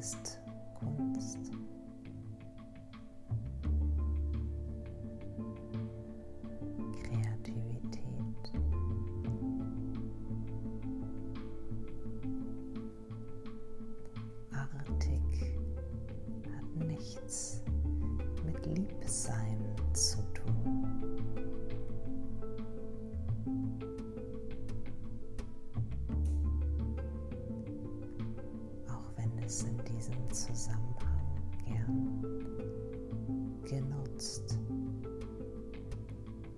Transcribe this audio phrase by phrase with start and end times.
[0.00, 0.40] ist
[0.78, 1.38] Kunst.
[7.02, 8.00] Kreativität.
[14.52, 15.20] Artig
[16.50, 17.62] hat nichts
[18.46, 19.58] mit Liebsein
[19.92, 20.29] zu
[30.40, 31.20] Zusammenhang
[31.66, 32.22] gern
[33.68, 34.58] genutzt,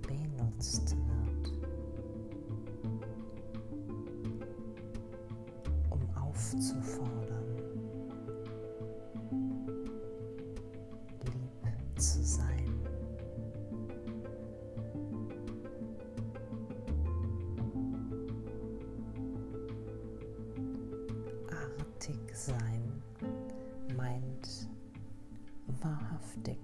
[0.07, 1.53] benutzt wird,
[5.91, 7.57] um aufzufordern,
[11.25, 12.73] lieb zu sein.
[21.51, 22.82] Artig sein
[25.83, 26.59] wahrhaftig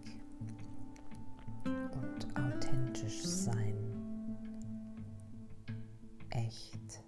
[1.64, 3.76] und authentisch sein,
[6.30, 7.02] echt,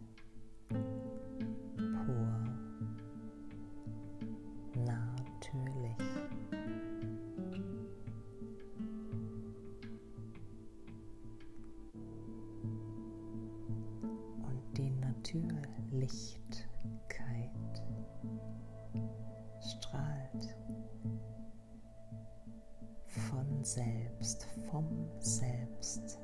[23.62, 24.86] selbst, vom
[25.18, 26.18] Selbst,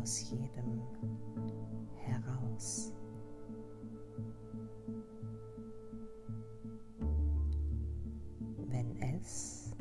[0.00, 0.80] aus jedem
[1.96, 2.92] heraus.
[8.68, 9.72] Wenn es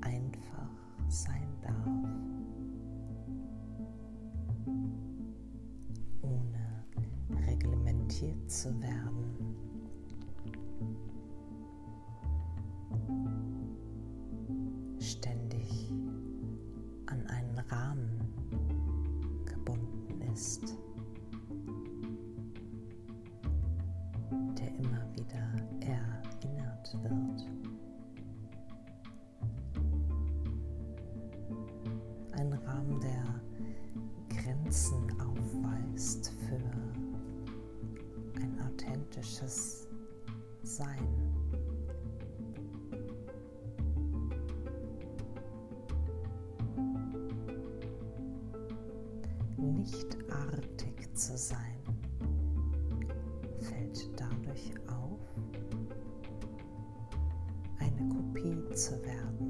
[0.00, 0.70] einfach
[1.08, 1.86] sein darf,
[6.22, 6.84] ohne
[7.46, 9.47] reglementiert zu werden.
[32.78, 33.40] Rahmen, der
[34.36, 36.60] Grenzen aufweist für
[38.40, 39.88] ein authentisches
[40.62, 41.08] Sein.
[49.56, 51.82] nicht artig zu sein,
[53.58, 55.18] fällt dadurch auf,
[57.80, 59.47] eine Kopie zu werden.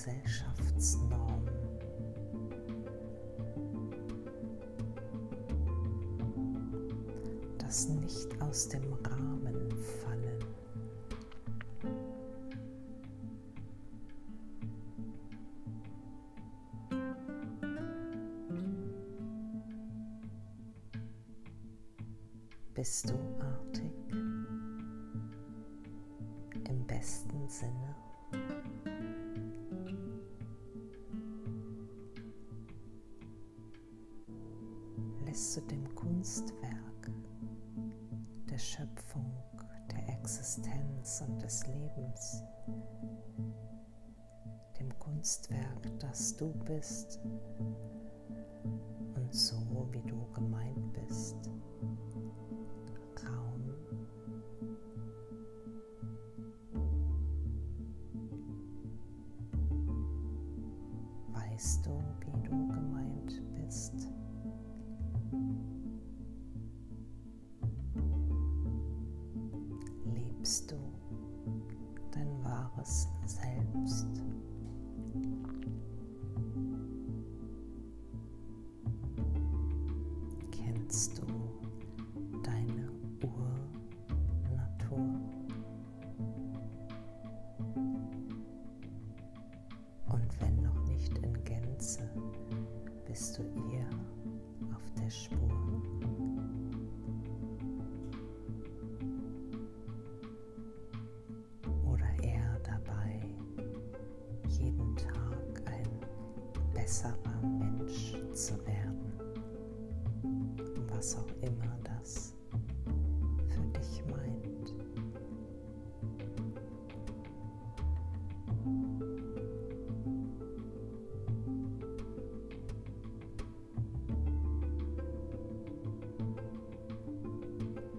[0.00, 1.44] Gesellschaftsnorm
[7.58, 10.38] das nicht aus dem Rahmen fallen.
[22.72, 23.39] Bist du
[35.40, 37.10] Du dem Kunstwerk
[38.50, 39.32] der Schöpfung,
[39.90, 42.42] der Existenz und des Lebens,
[44.78, 47.20] dem Kunstwerk, das du bist
[49.14, 49.56] und so
[49.92, 50.79] wie du gemeint
[80.90, 81.26] kennst du
[82.42, 82.90] deine
[83.22, 84.98] Urnatur.
[90.08, 92.10] Und wenn noch nicht in Gänze,
[93.06, 93.42] bist du
[93.72, 93.88] ihr
[94.74, 95.38] auf der Spur.
[101.86, 103.20] Oder eher dabei,
[104.48, 105.88] jeden Tag ein
[106.74, 107.29] besserer
[111.00, 112.34] was auch immer das
[113.48, 114.74] für dich meint.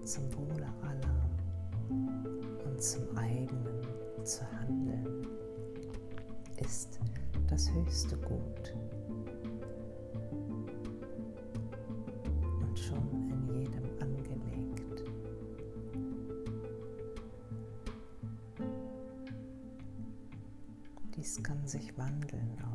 [0.04, 1.28] Zum Wohle aller
[2.64, 3.82] und zum eigenen
[4.22, 5.26] zu handeln
[6.60, 7.00] ist
[7.48, 8.76] das höchste Gut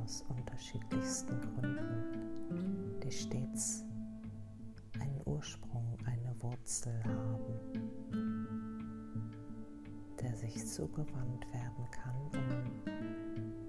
[0.07, 3.83] aus unterschiedlichsten Gründen, die stets
[5.01, 7.59] einen Ursprung, eine Wurzel haben,
[10.21, 12.15] der sich zugewandt werden kann,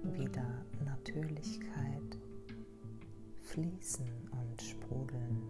[0.01, 2.17] um wieder Natürlichkeit
[3.41, 5.41] fließen und sprudeln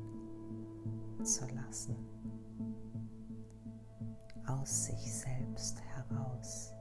[1.21, 1.95] zu lassen,
[4.47, 6.73] aus sich selbst heraus,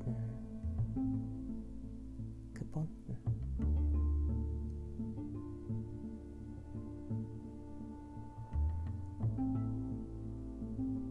[0.00, 0.16] Gestalten
[2.54, 3.16] gebunden.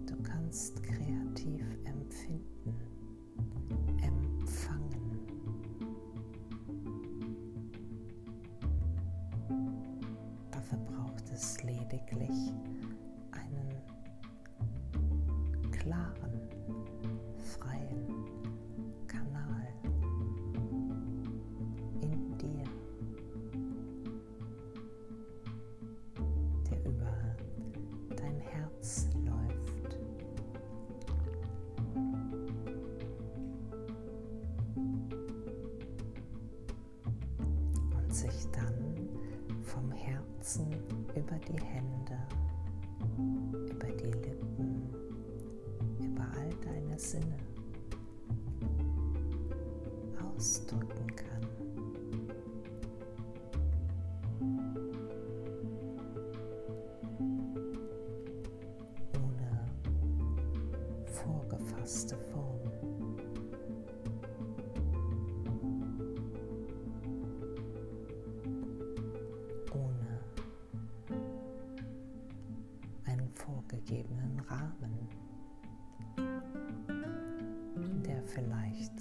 [0.05, 2.75] Du kannst kreativ empfinden,
[4.01, 4.89] empfangen.
[10.51, 12.53] Dafür braucht es lediglich
[38.19, 39.09] sich dann
[39.61, 40.67] vom Herzen
[41.15, 42.17] über die Hände,
[43.71, 44.89] über die Lippen,
[45.99, 47.37] über all deine Sinne
[50.35, 51.47] ausdrücken kann.
[59.15, 59.69] Ohne
[61.05, 62.98] vorgefasste Form.
[78.33, 78.93] Vielleicht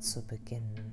[0.00, 0.92] zu Beginn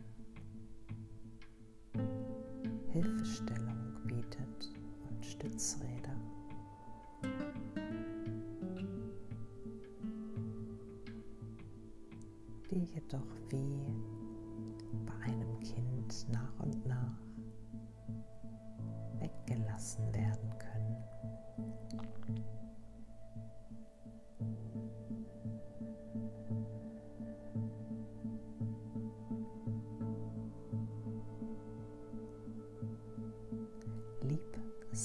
[2.92, 4.74] Hilfestellung bietet
[5.10, 6.16] und Stützräder.
[12.72, 13.20] die jedoch
[13.50, 13.86] wie
[15.06, 17.20] bei einem Kind nach und nach
[19.20, 20.53] weggelassen werden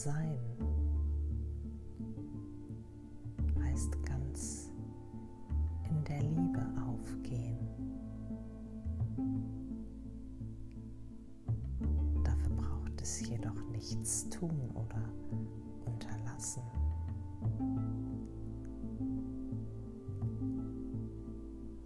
[0.03, 0.39] sein
[3.61, 4.71] heißt ganz
[5.91, 7.59] in der Liebe aufgehen.
[12.23, 15.03] Dafür braucht es jedoch nichts tun oder
[15.85, 16.63] unterlassen.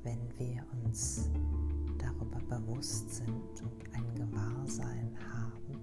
[0.03, 1.31] Wenn wir uns
[1.99, 5.82] darüber bewusst sind und ein Gewahrsein haben,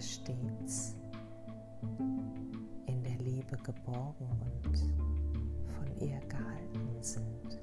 [0.00, 0.96] stets
[2.86, 4.26] in der Liebe geborgen
[4.64, 4.76] und
[5.74, 7.60] von ihr gehalten sind.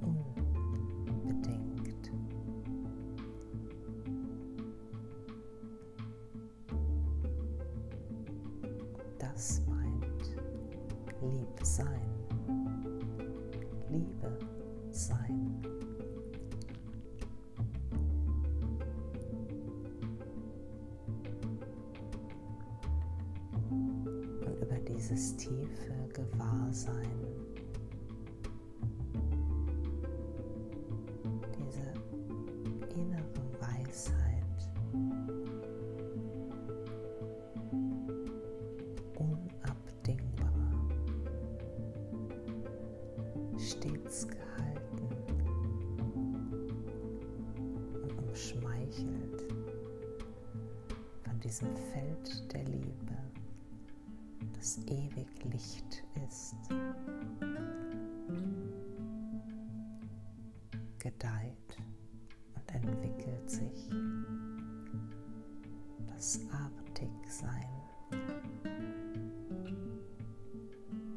[0.00, 2.10] Unbedingt.
[9.18, 10.36] Das meint
[11.22, 12.10] Lieb sein.
[13.90, 14.38] Liebe
[14.90, 15.77] sein
[25.08, 27.10] dieses tiefe Gewahrsein,
[31.56, 31.94] diese
[32.94, 33.22] innere
[33.58, 34.68] Weisheit,
[39.16, 40.52] unabdingbar,
[43.56, 45.08] stets gehalten.
[48.02, 49.44] Und umschmeichelt
[51.24, 53.16] von diesem Feld der Liebe
[54.54, 56.56] das ewig Licht ist,
[60.98, 61.78] gedeiht
[62.54, 63.90] und entwickelt sich
[66.08, 67.68] das Artigsein,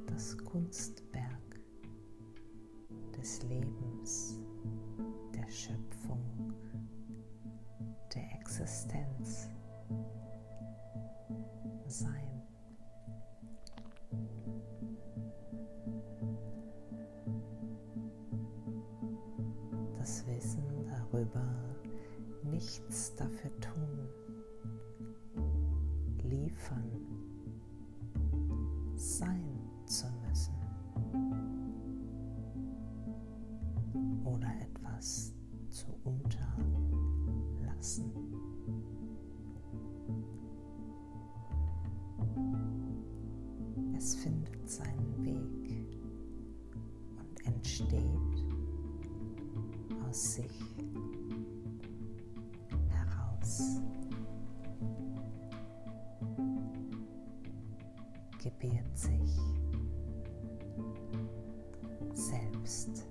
[0.08, 1.60] das Kunstwerk
[3.18, 4.40] des Lebens,
[5.34, 6.54] der Schöpfung,
[8.13, 8.91] der Existenz
[29.01, 30.53] sein zu müssen
[34.24, 35.34] oder etwas
[35.70, 36.51] zu unterlassen.
[43.98, 45.74] Es findet seinen Weg
[47.17, 48.46] und entsteht
[50.08, 50.75] aus sich
[52.88, 53.81] heraus.
[58.60, 59.39] Gebiert sich
[62.13, 63.08] selbst